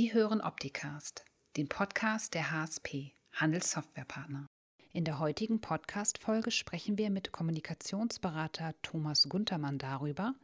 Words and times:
Sie 0.00 0.14
hören 0.14 0.40
Opticast, 0.40 1.24
den 1.56 1.68
Podcast 1.68 2.32
der 2.34 2.52
HSP, 2.52 3.10
Handelssoftwarepartner. 3.32 4.46
In 4.92 5.02
der 5.04 5.18
heutigen 5.18 5.60
Podcast-Folge 5.60 6.52
sprechen 6.52 6.96
wir 6.98 7.10
mit 7.10 7.32
Kommunikationsberater 7.32 8.74
Thomas 8.82 9.28
Guntermann 9.28 9.78
darüber, 9.78 10.36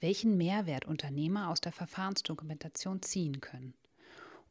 welchen 0.00 0.36
Mehrwert 0.36 0.86
Unternehmer 0.86 1.50
aus 1.50 1.60
der 1.60 1.70
Verfahrensdokumentation 1.70 3.00
ziehen 3.00 3.40
können 3.40 3.74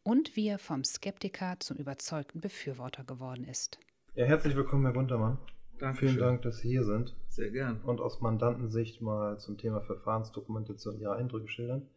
und 0.04 0.38
wie 0.38 0.48
er 0.48 0.58
vom 0.58 0.86
Skeptiker 0.86 1.58
zum 1.60 1.76
überzeugten 1.76 2.40
Befürworter 2.40 3.04
geworden 3.04 3.44
ist. 3.44 3.78
Ja, 4.14 4.24
herzlich 4.24 4.56
willkommen, 4.56 4.86
Herr 4.86 4.94
Guntermann. 4.94 5.38
Dankeschön. 5.80 6.12
Vielen 6.12 6.20
Dank, 6.22 6.42
dass 6.44 6.60
Sie 6.60 6.70
hier 6.70 6.86
sind. 6.86 7.14
Sehr 7.28 7.52
gern. 7.52 7.82
Und 7.82 8.00
aus 8.00 8.22
Mandantensicht 8.22 9.02
mal 9.02 9.38
zum 9.38 9.58
Thema 9.58 9.82
Verfahrensdokumentation 9.82 10.98
Ihre 10.98 11.18
Eindrücke 11.18 11.50
schildern. 11.50 11.90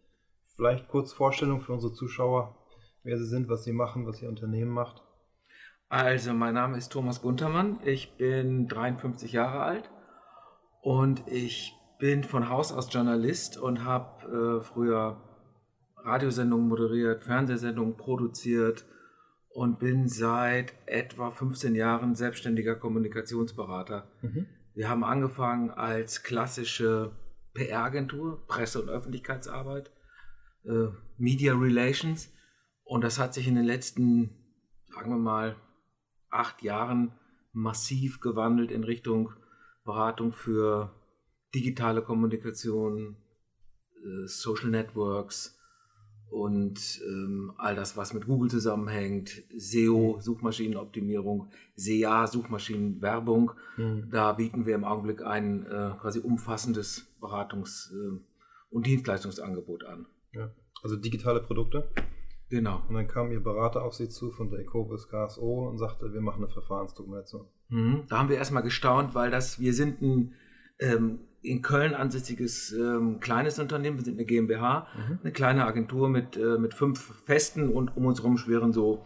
Vielleicht 0.58 0.88
kurz 0.88 1.12
Vorstellung 1.12 1.60
für 1.60 1.72
unsere 1.72 1.92
Zuschauer, 1.92 2.56
wer 3.04 3.16
Sie 3.16 3.26
sind, 3.26 3.48
was 3.48 3.62
Sie 3.62 3.72
machen, 3.72 4.08
was 4.08 4.20
Ihr 4.20 4.28
Unternehmen 4.28 4.72
macht. 4.72 5.04
Also, 5.88 6.34
mein 6.34 6.54
Name 6.54 6.76
ist 6.76 6.90
Thomas 6.90 7.22
Guntermann. 7.22 7.78
Ich 7.84 8.16
bin 8.16 8.66
53 8.66 9.30
Jahre 9.30 9.60
alt 9.60 9.88
und 10.82 11.22
ich 11.28 11.76
bin 12.00 12.24
von 12.24 12.48
Haus 12.48 12.72
aus 12.72 12.92
Journalist 12.92 13.56
und 13.56 13.84
habe 13.84 14.58
äh, 14.58 14.64
früher 14.64 15.22
Radiosendungen 15.98 16.66
moderiert, 16.66 17.20
Fernsehsendungen 17.20 17.96
produziert 17.96 18.84
und 19.50 19.78
bin 19.78 20.08
seit 20.08 20.74
etwa 20.86 21.30
15 21.30 21.76
Jahren 21.76 22.16
selbstständiger 22.16 22.74
Kommunikationsberater. 22.74 24.10
Mhm. 24.22 24.46
Wir 24.74 24.88
haben 24.88 25.04
angefangen 25.04 25.70
als 25.70 26.24
klassische 26.24 27.12
PR-Agentur, 27.54 28.44
Presse- 28.48 28.82
und 28.82 28.88
Öffentlichkeitsarbeit, 28.88 29.92
äh, 30.64 30.88
Media 31.16 31.54
Relations. 31.54 32.32
Und 32.84 33.02
das 33.04 33.18
hat 33.18 33.34
sich 33.34 33.46
in 33.46 33.54
den 33.54 33.64
letzten, 33.64 34.30
sagen 34.88 35.10
wir 35.10 35.18
mal, 35.18 35.56
acht 36.30 36.62
Jahren 36.62 37.12
massiv 37.52 38.20
gewandelt 38.20 38.70
in 38.70 38.84
Richtung 38.84 39.32
Beratung 39.84 40.32
für 40.32 40.94
digitale 41.54 42.02
Kommunikation, 42.02 43.16
äh, 43.96 44.26
Social 44.26 44.70
Networks 44.70 45.58
und 46.30 47.00
ähm, 47.06 47.54
all 47.56 47.74
das, 47.74 47.96
was 47.96 48.12
mit 48.12 48.26
Google 48.26 48.50
zusammenhängt, 48.50 49.42
SEO, 49.56 50.18
Suchmaschinenoptimierung, 50.20 51.50
SEA, 51.74 52.26
Suchmaschinenwerbung. 52.26 53.52
Mhm. 53.78 54.08
Da 54.10 54.32
bieten 54.32 54.66
wir 54.66 54.74
im 54.74 54.84
Augenblick 54.84 55.22
ein 55.22 55.64
äh, 55.64 55.92
quasi 55.98 56.20
umfassendes 56.20 57.06
Beratungs- 57.20 57.90
und 58.70 58.86
Dienstleistungsangebot 58.86 59.84
an. 59.84 60.06
Ja. 60.32 60.50
Also 60.82 60.96
digitale 60.96 61.40
Produkte. 61.40 61.90
Genau. 62.50 62.82
Und 62.88 62.94
dann 62.94 63.06
kam 63.08 63.30
Ihr 63.30 63.42
Berater 63.42 63.82
auf 63.84 63.94
Sie 63.94 64.08
zu 64.08 64.30
von 64.30 64.50
der 64.50 64.60
Ecovis 64.60 65.08
KSO 65.08 65.68
und 65.68 65.78
sagte, 65.78 66.12
wir 66.12 66.20
machen 66.20 66.42
eine 66.44 66.52
Verfahrensdokumentation. 66.52 67.46
Mhm. 67.68 68.04
Da 68.08 68.18
haben 68.18 68.28
wir 68.28 68.36
erstmal 68.36 68.62
gestaunt, 68.62 69.14
weil 69.14 69.30
das, 69.30 69.60
wir 69.60 69.74
sind 69.74 70.00
ein 70.00 70.34
ähm, 70.80 71.20
in 71.42 71.62
Köln 71.62 71.94
ansässiges 71.94 72.72
ähm, 72.72 73.20
kleines 73.20 73.58
Unternehmen, 73.58 73.96
wir 73.98 74.04
sind 74.04 74.14
eine 74.14 74.24
GmbH, 74.24 74.86
Mhm. 74.96 75.18
eine 75.22 75.32
kleine 75.32 75.66
Agentur 75.66 76.08
mit, 76.08 76.36
äh, 76.36 76.58
mit 76.58 76.74
fünf 76.74 77.14
Festen 77.26 77.68
und 77.68 77.96
um 77.96 78.06
uns 78.06 78.18
herum 78.20 78.38
schwirren 78.38 78.72
so 78.72 79.04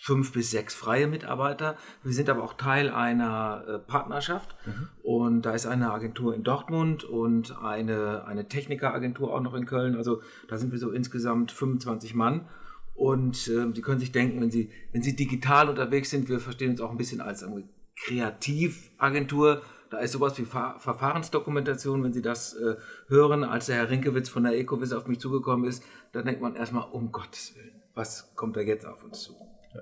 fünf 0.00 0.32
bis 0.32 0.50
sechs 0.50 0.74
freie 0.74 1.06
Mitarbeiter. 1.06 1.76
Wir 2.02 2.12
sind 2.12 2.28
aber 2.28 2.42
auch 2.44 2.54
Teil 2.54 2.90
einer 2.90 3.64
äh, 3.66 3.78
Partnerschaft 3.78 4.54
Mhm. 4.66 4.88
und 5.02 5.42
da 5.42 5.52
ist 5.52 5.66
eine 5.66 5.92
Agentur 5.92 6.34
in 6.34 6.42
Dortmund 6.42 7.04
und 7.04 7.56
eine, 7.62 8.24
eine 8.26 8.48
Technikeragentur 8.48 9.32
auch 9.34 9.40
noch 9.40 9.54
in 9.54 9.66
Köln. 9.66 9.96
Also 9.96 10.22
da 10.48 10.56
sind 10.58 10.72
wir 10.72 10.78
so 10.78 10.90
insgesamt 10.90 11.52
25 11.52 12.14
Mann. 12.14 12.48
Und 12.94 13.48
äh, 13.48 13.70
Sie 13.74 13.82
können 13.82 14.00
sich 14.00 14.10
denken, 14.12 14.40
wenn 14.40 14.50
Sie, 14.50 14.70
wenn 14.92 15.02
Sie 15.02 15.14
digital 15.14 15.68
unterwegs 15.68 16.08
sind, 16.10 16.28
wir 16.30 16.40
verstehen 16.40 16.70
uns 16.70 16.80
auch 16.80 16.90
ein 16.90 16.96
bisschen 16.96 17.20
als 17.20 17.42
irgendwie 17.42 17.68
Kreativagentur. 18.06 19.62
Da 19.90 19.98
ist 19.98 20.12
sowas 20.12 20.36
wie 20.38 20.44
Ver 20.44 20.76
Verfahrensdokumentation, 20.78 22.02
wenn 22.02 22.12
Sie 22.12 22.22
das 22.22 22.54
äh, 22.54 22.76
hören, 23.08 23.44
als 23.44 23.66
der 23.66 23.76
Herr 23.76 23.90
Rinkewitz 23.90 24.28
von 24.28 24.42
der 24.44 24.58
Ecovis 24.58 24.92
auf 24.92 25.06
mich 25.06 25.20
zugekommen 25.20 25.66
ist, 25.68 25.82
dann 26.12 26.24
denkt 26.24 26.40
man 26.40 26.56
erstmal, 26.56 26.88
um 26.90 27.12
Gottes 27.12 27.54
Willen, 27.54 27.82
was 27.94 28.34
kommt 28.34 28.56
da 28.56 28.60
jetzt 28.62 28.86
auf 28.86 29.04
uns 29.04 29.20
zu? 29.22 29.34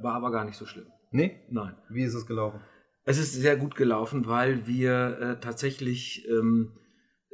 War 0.03 0.15
aber 0.15 0.31
gar 0.31 0.44
nicht 0.44 0.56
so 0.56 0.66
schlimm. 0.66 0.87
Nee? 1.10 1.41
Nein. 1.50 1.77
Wie 1.91 2.03
ist 2.03 2.15
es 2.15 2.27
gelaufen? 2.27 2.60
Es 3.05 3.19
ist 3.19 3.34
sehr 3.34 3.56
gut 3.56 3.77
gelaufen, 3.77 4.27
weil 4.27 4.66
wir 4.66 5.19
äh, 5.21 5.41
tatsächlich 5.41 6.27
ähm, 6.28 6.72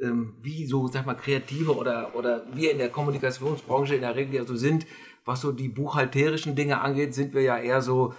ähm, 0.01 0.35
wie 0.41 0.65
so, 0.65 0.87
sag 0.87 1.05
mal, 1.05 1.15
Kreative 1.15 1.75
oder, 1.75 2.15
oder 2.15 2.45
wir 2.53 2.71
in 2.71 2.77
der 2.77 2.89
Kommunikationsbranche 2.89 3.95
in 3.95 4.01
der 4.01 4.15
Regel 4.15 4.35
ja 4.35 4.43
so 4.43 4.55
sind, 4.55 4.85
was 5.25 5.41
so 5.41 5.51
die 5.51 5.69
buchhalterischen 5.69 6.55
Dinge 6.55 6.81
angeht, 6.81 7.13
sind 7.13 7.33
wir 7.33 7.41
ja 7.41 7.57
eher 7.57 7.81
so, 7.81 8.13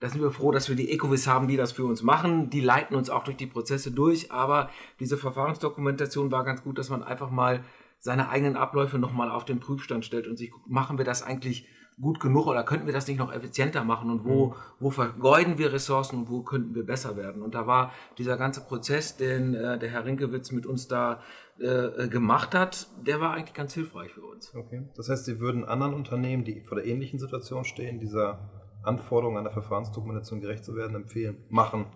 da 0.00 0.08
sind 0.08 0.22
wir 0.22 0.30
froh, 0.30 0.50
dass 0.50 0.68
wir 0.68 0.76
die 0.76 0.90
Ecovis 0.90 1.26
haben, 1.26 1.48
die 1.48 1.56
das 1.56 1.72
für 1.72 1.84
uns 1.84 2.02
machen. 2.02 2.50
Die 2.50 2.60
leiten 2.60 2.96
uns 2.96 3.10
auch 3.10 3.24
durch 3.24 3.36
die 3.36 3.46
Prozesse 3.46 3.92
durch, 3.92 4.32
aber 4.32 4.70
diese 4.98 5.16
Verfahrensdokumentation 5.16 6.32
war 6.32 6.44
ganz 6.44 6.62
gut, 6.62 6.78
dass 6.78 6.90
man 6.90 7.02
einfach 7.02 7.30
mal 7.30 7.62
seine 7.98 8.28
eigenen 8.28 8.56
Abläufe 8.56 8.98
nochmal 8.98 9.30
auf 9.30 9.44
den 9.44 9.60
Prüfstand 9.60 10.04
stellt 10.04 10.26
und 10.26 10.36
sich 10.36 10.50
guckt, 10.50 10.68
machen 10.68 10.98
wir 10.98 11.04
das 11.04 11.22
eigentlich 11.22 11.66
gut 12.00 12.20
genug 12.20 12.46
oder 12.46 12.62
könnten 12.62 12.86
wir 12.86 12.92
das 12.92 13.08
nicht 13.08 13.18
noch 13.18 13.32
effizienter 13.32 13.82
machen 13.82 14.10
und 14.10 14.24
wo, 14.24 14.54
wo 14.78 14.90
vergeuden 14.90 15.56
wir 15.56 15.72
Ressourcen 15.72 16.18
und 16.18 16.30
wo 16.30 16.42
könnten 16.42 16.74
wir 16.74 16.84
besser 16.84 17.16
werden. 17.16 17.42
Und 17.42 17.54
da 17.54 17.66
war 17.66 17.92
dieser 18.18 18.36
ganze 18.36 18.60
Prozess, 18.60 19.16
den 19.16 19.54
äh, 19.54 19.78
der 19.78 19.88
Herr 19.88 20.04
Rinkewitz 20.04 20.52
mit 20.52 20.66
uns 20.66 20.88
da 20.88 21.22
äh, 21.58 22.08
gemacht 22.08 22.54
hat, 22.54 22.86
der 23.06 23.20
war 23.20 23.32
eigentlich 23.32 23.54
ganz 23.54 23.72
hilfreich 23.72 24.12
für 24.12 24.22
uns. 24.22 24.54
Okay. 24.54 24.82
Das 24.94 25.08
heißt, 25.08 25.24
Sie 25.24 25.40
würden 25.40 25.64
anderen 25.64 25.94
Unternehmen, 25.94 26.44
die 26.44 26.60
vor 26.60 26.76
der 26.76 26.86
ähnlichen 26.86 27.18
Situation 27.18 27.64
stehen, 27.64 27.98
dieser 27.98 28.50
Anforderung 28.82 29.38
an 29.38 29.44
der 29.44 29.52
Verfahrensdokumentation 29.52 30.42
gerecht 30.42 30.64
zu 30.64 30.76
werden, 30.76 30.94
empfehlen, 30.94 31.44
machen. 31.48 31.86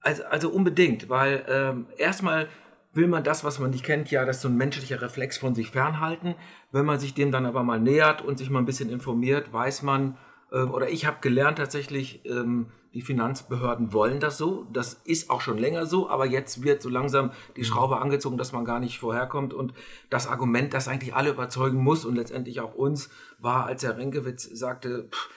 Also, 0.00 0.22
also 0.24 0.50
unbedingt, 0.50 1.08
weil 1.08 1.44
ähm, 1.48 1.86
erstmal 1.96 2.48
will 2.94 3.08
man 3.08 3.24
das, 3.24 3.44
was 3.44 3.58
man 3.58 3.70
nicht 3.70 3.84
kennt, 3.84 4.10
ja, 4.10 4.24
das 4.24 4.36
ist 4.36 4.42
so 4.42 4.48
ein 4.48 4.56
menschlicher 4.56 5.00
Reflex 5.00 5.38
von 5.38 5.54
sich 5.54 5.70
fernhalten. 5.70 6.34
Wenn 6.70 6.84
man 6.84 6.98
sich 6.98 7.14
dem 7.14 7.32
dann 7.32 7.46
aber 7.46 7.62
mal 7.62 7.80
nähert 7.80 8.22
und 8.22 8.38
sich 8.38 8.50
mal 8.50 8.58
ein 8.58 8.66
bisschen 8.66 8.90
informiert, 8.90 9.52
weiß 9.52 9.82
man, 9.82 10.16
äh, 10.50 10.62
oder 10.62 10.90
ich 10.90 11.06
habe 11.06 11.18
gelernt 11.20 11.58
tatsächlich, 11.58 12.24
ähm, 12.26 12.66
die 12.94 13.00
Finanzbehörden 13.00 13.94
wollen 13.94 14.20
das 14.20 14.36
so. 14.36 14.66
Das 14.72 15.00
ist 15.04 15.30
auch 15.30 15.40
schon 15.40 15.56
länger 15.56 15.86
so, 15.86 16.10
aber 16.10 16.26
jetzt 16.26 16.62
wird 16.62 16.82
so 16.82 16.90
langsam 16.90 17.30
die 17.56 17.64
Schraube 17.64 17.98
angezogen, 17.98 18.36
dass 18.36 18.52
man 18.52 18.66
gar 18.66 18.80
nicht 18.80 18.98
vorherkommt. 18.98 19.54
Und 19.54 19.72
das 20.10 20.26
Argument, 20.26 20.74
das 20.74 20.88
eigentlich 20.88 21.14
alle 21.14 21.30
überzeugen 21.30 21.78
muss 21.78 22.04
und 22.04 22.16
letztendlich 22.16 22.60
auch 22.60 22.74
uns, 22.74 23.08
war, 23.38 23.64
als 23.64 23.82
Herr 23.82 23.96
Renkewitz 23.96 24.44
sagte, 24.44 25.08
pff, 25.10 25.30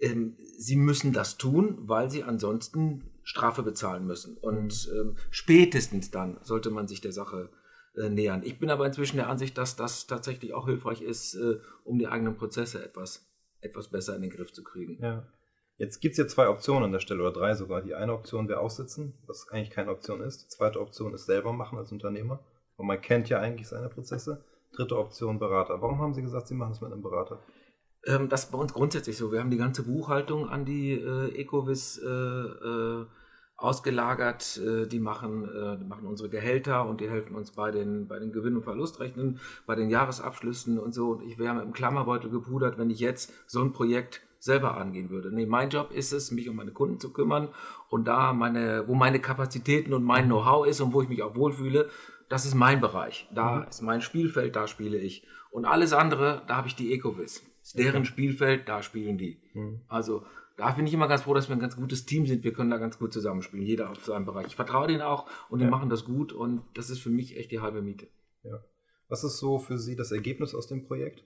ähm, 0.00 0.36
sie 0.56 0.76
müssen 0.76 1.12
das 1.12 1.36
tun, 1.36 1.76
weil 1.82 2.10
sie 2.10 2.24
ansonsten 2.24 3.04
Strafe 3.22 3.62
bezahlen 3.62 4.06
müssen. 4.06 4.36
Und 4.38 4.90
ähm, 4.94 5.16
spätestens 5.30 6.10
dann 6.10 6.38
sollte 6.42 6.70
man 6.70 6.88
sich 6.88 7.00
der 7.00 7.12
Sache 7.12 7.50
äh, 7.96 8.08
nähern. 8.08 8.42
Ich 8.44 8.58
bin 8.58 8.70
aber 8.70 8.86
inzwischen 8.86 9.16
der 9.16 9.28
Ansicht, 9.28 9.56
dass 9.58 9.76
das 9.76 10.06
tatsächlich 10.06 10.54
auch 10.54 10.66
hilfreich 10.66 11.02
ist, 11.02 11.34
äh, 11.34 11.58
um 11.84 11.98
die 11.98 12.08
eigenen 12.08 12.36
Prozesse 12.36 12.84
etwas, 12.84 13.26
etwas 13.60 13.88
besser 13.88 14.16
in 14.16 14.22
den 14.22 14.30
Griff 14.30 14.52
zu 14.52 14.64
kriegen. 14.64 15.02
Ja. 15.02 15.26
Jetzt 15.78 16.00
gibt 16.00 16.12
es 16.12 16.18
ja 16.18 16.26
zwei 16.26 16.48
Optionen 16.48 16.84
an 16.84 16.92
der 16.92 17.00
Stelle 17.00 17.22
oder 17.22 17.32
drei 17.32 17.54
sogar. 17.54 17.82
Die 17.82 17.94
eine 17.94 18.12
Option 18.12 18.48
wäre 18.48 18.60
aussitzen, 18.60 19.14
was 19.26 19.48
eigentlich 19.48 19.70
keine 19.70 19.90
Option 19.90 20.20
ist. 20.20 20.44
Die 20.44 20.48
zweite 20.48 20.80
Option 20.80 21.14
ist 21.14 21.26
selber 21.26 21.52
machen 21.52 21.78
als 21.78 21.92
Unternehmer. 21.92 22.40
Und 22.76 22.86
man 22.86 23.00
kennt 23.00 23.28
ja 23.28 23.40
eigentlich 23.40 23.68
seine 23.68 23.88
Prozesse. 23.88 24.44
Dritte 24.74 24.96
Option 24.96 25.38
Berater. 25.38 25.82
Warum 25.82 25.98
haben 25.98 26.14
Sie 26.14 26.22
gesagt, 26.22 26.48
Sie 26.48 26.54
machen 26.54 26.72
es 26.72 26.80
mit 26.80 26.92
einem 26.92 27.02
Berater? 27.02 27.42
Ähm, 28.06 28.28
das 28.28 28.44
ist 28.44 28.52
bei 28.52 28.58
uns 28.58 28.72
grundsätzlich 28.72 29.16
so. 29.16 29.32
Wir 29.32 29.40
haben 29.40 29.50
die 29.50 29.56
ganze 29.58 29.84
Buchhaltung 29.84 30.48
an 30.48 30.64
die 30.64 30.92
äh, 30.92 31.34
Ecovis 31.40 31.98
äh, 31.98 32.08
äh, 32.08 33.06
ausgelagert. 33.56 34.58
Äh, 34.58 34.86
die, 34.86 34.98
machen, 34.98 35.44
äh, 35.44 35.78
die 35.78 35.84
machen 35.84 36.06
unsere 36.06 36.28
Gehälter 36.28 36.86
und 36.86 37.00
die 37.00 37.08
helfen 37.08 37.36
uns 37.36 37.52
bei 37.52 37.70
den, 37.70 38.08
bei 38.08 38.18
den 38.18 38.32
Gewinn- 38.32 38.56
und 38.56 38.64
Verlustrechnen, 38.64 39.38
bei 39.66 39.74
den 39.76 39.88
Jahresabschlüssen 39.88 40.78
und 40.78 40.92
so. 40.92 41.12
Und 41.12 41.22
ich 41.22 41.38
wäre 41.38 41.54
mit 41.54 41.64
dem 41.64 41.72
Klammerbeutel 41.72 42.30
gepudert, 42.30 42.76
wenn 42.78 42.90
ich 42.90 42.98
jetzt 42.98 43.32
so 43.46 43.60
ein 43.60 43.72
Projekt 43.72 44.22
selber 44.40 44.76
angehen 44.76 45.10
würde. 45.10 45.30
Nee, 45.32 45.46
mein 45.46 45.70
Job 45.70 45.92
ist 45.92 46.12
es, 46.12 46.32
mich 46.32 46.48
um 46.48 46.56
meine 46.56 46.72
Kunden 46.72 46.98
zu 46.98 47.12
kümmern 47.12 47.48
und 47.88 48.08
da 48.08 48.32
meine, 48.32 48.88
wo 48.88 48.94
meine 48.94 49.20
Kapazitäten 49.20 49.94
und 49.94 50.02
mein 50.02 50.24
Know-how 50.26 50.66
ist 50.66 50.80
und 50.80 50.92
wo 50.92 51.00
ich 51.00 51.08
mich 51.08 51.22
auch 51.22 51.36
wohlfühle, 51.36 51.88
das 52.28 52.44
ist 52.44 52.56
mein 52.56 52.80
Bereich. 52.80 53.28
Da 53.32 53.60
Mhm. 53.60 53.68
ist 53.68 53.82
mein 53.82 54.00
Spielfeld, 54.00 54.56
da 54.56 54.66
spiele 54.66 54.98
ich. 54.98 55.24
Und 55.52 55.64
alles 55.64 55.92
andere, 55.92 56.42
da 56.48 56.56
habe 56.56 56.66
ich 56.66 56.74
die 56.74 56.92
Ecovis. 56.92 57.44
Ist 57.62 57.78
deren 57.78 58.04
Spielfeld, 58.04 58.68
da 58.68 58.82
spielen 58.82 59.18
die. 59.18 59.40
Mhm. 59.54 59.82
Also 59.88 60.24
da 60.56 60.70
bin 60.72 60.86
ich 60.86 60.94
immer 60.94 61.08
ganz 61.08 61.22
froh, 61.22 61.34
dass 61.34 61.48
wir 61.48 61.56
ein 61.56 61.60
ganz 61.60 61.76
gutes 61.76 62.04
Team 62.06 62.26
sind. 62.26 62.44
Wir 62.44 62.52
können 62.52 62.70
da 62.70 62.78
ganz 62.78 62.98
gut 62.98 63.12
zusammenspielen, 63.12 63.64
jeder 63.64 63.90
auf 63.90 64.04
seinem 64.04 64.26
Bereich. 64.26 64.48
Ich 64.48 64.56
vertraue 64.56 64.88
denen 64.88 65.02
auch 65.02 65.26
und 65.48 65.60
die 65.60 65.64
Ja. 65.64 65.70
machen 65.70 65.88
das 65.88 66.04
gut 66.04 66.32
und 66.32 66.62
das 66.74 66.90
ist 66.90 67.00
für 67.00 67.10
mich 67.10 67.36
echt 67.36 67.50
die 67.52 67.60
halbe 67.60 67.82
Miete. 67.82 68.08
Ja. 68.42 68.62
Was 69.08 69.24
ist 69.24 69.38
so 69.38 69.58
für 69.58 69.78
Sie 69.78 69.96
das 69.96 70.12
Ergebnis 70.12 70.54
aus 70.54 70.66
dem 70.66 70.86
Projekt? 70.86 71.24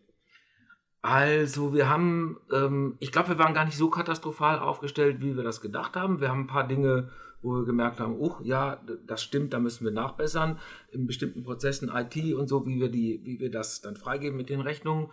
Also 1.02 1.72
wir 1.72 1.88
haben, 1.88 2.38
ähm, 2.52 2.96
ich 2.98 3.12
glaube, 3.12 3.28
wir 3.30 3.38
waren 3.38 3.54
gar 3.54 3.64
nicht 3.64 3.76
so 3.76 3.90
katastrophal 3.90 4.58
aufgestellt, 4.58 5.20
wie 5.20 5.36
wir 5.36 5.44
das 5.44 5.60
gedacht 5.60 5.94
haben. 5.94 6.20
Wir 6.20 6.30
haben 6.30 6.40
ein 6.42 6.46
paar 6.48 6.66
Dinge, 6.66 7.10
wo 7.42 7.52
wir 7.52 7.64
gemerkt 7.64 8.00
haben, 8.00 8.16
oh 8.18 8.34
ja, 8.42 8.82
das 9.06 9.22
stimmt, 9.22 9.52
da 9.52 9.60
müssen 9.60 9.84
wir 9.84 9.92
nachbessern 9.92 10.58
in 10.90 11.06
bestimmten 11.06 11.44
Prozessen 11.44 11.90
IT 11.94 12.34
und 12.34 12.48
so, 12.48 12.66
wie 12.66 12.80
wir 12.80 12.88
die, 12.88 13.20
wie 13.24 13.38
wir 13.38 13.50
das 13.52 13.80
dann 13.82 13.94
freigeben 13.96 14.36
mit 14.36 14.48
den 14.50 14.60
Rechnungen. 14.60 15.10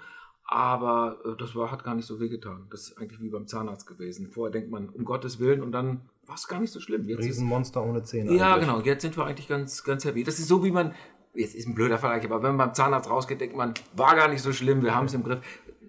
Aber 0.53 1.17
äh, 1.25 1.35
das 1.35 1.55
war, 1.55 1.71
hat 1.71 1.83
gar 1.83 1.95
nicht 1.95 2.05
so 2.05 2.19
wehgetan. 2.19 2.67
Das 2.69 2.81
ist 2.81 2.99
eigentlich 2.99 3.19
wie 3.19 3.29
beim 3.29 3.47
Zahnarzt 3.47 3.87
gewesen. 3.87 4.27
Vorher 4.27 4.51
denkt 4.51 4.69
man, 4.69 4.87
um 4.89 5.03
Gottes 5.03 5.39
Willen, 5.39 5.63
und 5.63 5.71
dann 5.71 6.01
war 6.27 6.35
es 6.35 6.47
gar 6.47 6.59
nicht 6.59 6.69
so 6.69 6.79
schlimm. 6.79 7.09
Jetzt 7.09 7.23
Riesenmonster 7.23 7.81
ist, 7.81 7.89
ohne 7.89 8.03
Zähne. 8.03 8.35
Ja, 8.35 8.53
eigentlich. 8.53 8.67
genau. 8.69 8.81
Jetzt 8.81 9.01
sind 9.01 9.17
wir 9.17 9.25
eigentlich 9.25 9.47
ganz, 9.47 9.83
ganz 9.83 10.05
happy. 10.05 10.23
Das 10.23 10.37
ist 10.37 10.47
so, 10.47 10.63
wie 10.63 10.69
man, 10.69 10.93
jetzt 11.33 11.55
ist 11.55 11.67
ein 11.67 11.73
blöder 11.73 11.97
Vergleich, 11.97 12.23
aber 12.25 12.43
wenn 12.43 12.55
man 12.55 12.67
beim 12.67 12.75
Zahnarzt 12.75 13.09
rausgeht, 13.09 13.41
denkt 13.41 13.55
man, 13.55 13.73
war 13.95 14.15
gar 14.15 14.27
nicht 14.27 14.43
so 14.43 14.53
schlimm, 14.53 14.83
wir 14.83 14.93
haben 14.93 15.07
es 15.07 15.15
im 15.15 15.23
Griff. 15.23 15.39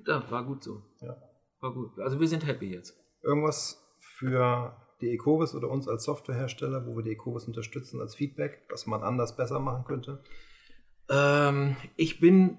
Ja, 0.07 0.25
war 0.31 0.47
gut 0.47 0.65
so. 0.65 0.81
Ja. 1.03 1.15
War 1.61 1.75
gut. 1.75 1.99
Also 1.99 2.19
wir 2.19 2.27
sind 2.27 2.47
happy 2.47 2.73
jetzt. 2.73 2.99
Irgendwas 3.21 3.87
für 3.99 4.75
die 5.03 5.11
Ecovis 5.11 5.55
oder 5.55 5.69
uns 5.69 5.89
als 5.89 6.05
Softwarehersteller, 6.05 6.87
wo 6.87 6.97
wir 6.97 7.03
die 7.03 7.13
Ecovis 7.13 7.45
unterstützen 7.45 8.01
als 8.01 8.15
Feedback, 8.15 8.63
was 8.71 8.87
man 8.87 9.03
anders 9.03 9.37
besser 9.37 9.61
machen 9.61 9.85
könnte? 9.85 10.23
Ähm, 11.11 11.77
ich 11.97 12.19
bin 12.19 12.57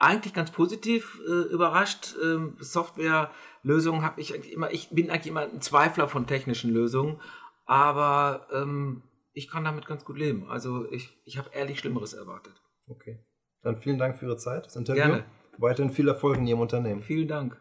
eigentlich 0.00 0.34
ganz 0.34 0.50
positiv 0.50 1.20
äh, 1.28 1.52
überrascht. 1.52 2.16
Ähm, 2.22 2.56
Softwarelösungen 2.58 4.02
habe 4.02 4.20
ich 4.20 4.34
eigentlich 4.34 4.52
immer, 4.52 4.72
ich 4.72 4.88
bin 4.90 5.10
eigentlich 5.10 5.28
immer 5.28 5.42
ein 5.42 5.60
Zweifler 5.60 6.08
von 6.08 6.26
technischen 6.26 6.72
Lösungen, 6.72 7.20
aber 7.66 8.48
ähm, 8.52 9.02
ich 9.32 9.48
kann 9.48 9.62
damit 9.62 9.86
ganz 9.86 10.04
gut 10.04 10.18
leben. 10.18 10.48
Also 10.50 10.90
ich, 10.90 11.16
ich 11.24 11.38
habe 11.38 11.50
ehrlich 11.52 11.78
Schlimmeres 11.78 12.14
erwartet. 12.14 12.60
Okay. 12.88 13.20
Dann 13.62 13.76
vielen 13.76 13.98
Dank 13.98 14.16
für 14.16 14.26
Ihre 14.26 14.38
Zeit, 14.38 14.66
das 14.66 14.76
Interview. 14.76 15.02
Gerne. 15.02 15.24
Weiterhin 15.58 15.92
viel 15.92 16.08
Erfolg 16.08 16.38
in 16.38 16.46
Ihrem 16.46 16.60
Unternehmen. 16.60 17.02
Vielen 17.02 17.28
Dank. 17.28 17.60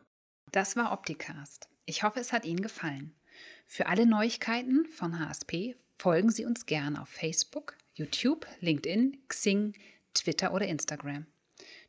Das 0.52 0.78
war 0.78 0.94
Opticast. 0.94 1.68
Ich 1.86 2.04
hoffe, 2.04 2.22
es 2.22 2.32
hat 2.32 2.46
Ihnen 2.46 2.62
gefallen. 2.62 3.14
Für 3.68 3.88
alle 3.88 4.06
Neuigkeiten 4.06 4.86
von 4.86 5.20
HSP 5.20 5.76
folgen 5.98 6.30
Sie 6.30 6.46
uns 6.46 6.66
gerne 6.66 7.02
auf 7.02 7.10
Facebook, 7.10 7.76
YouTube, 7.94 8.48
LinkedIn, 8.62 9.18
Xing, 9.28 9.74
Twitter 10.14 10.54
oder 10.54 10.66
Instagram. 10.68 11.28